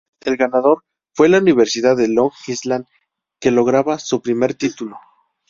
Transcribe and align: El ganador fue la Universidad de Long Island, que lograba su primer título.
El 0.25 0.35
ganador 0.35 0.83
fue 1.13 1.29
la 1.29 1.37
Universidad 1.37 1.95
de 1.95 2.07
Long 2.07 2.31
Island, 2.47 2.87
que 3.39 3.51
lograba 3.51 3.99
su 3.99 4.19
primer 4.19 4.55
título. 4.55 4.97